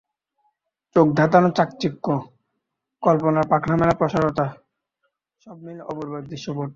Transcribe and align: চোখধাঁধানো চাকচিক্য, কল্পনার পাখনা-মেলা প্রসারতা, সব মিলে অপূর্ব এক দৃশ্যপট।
চোখধাঁধানো 0.95 1.49
চাকচিক্য, 1.49 2.05
কল্পনার 3.03 3.45
পাখনা-মেলা 3.49 3.95
প্রসারতা, 3.97 4.45
সব 5.47 5.57
মিলে 5.63 5.81
অপূর্ব 5.83 6.11
এক 6.17 6.25
দৃশ্যপট। 6.27 6.69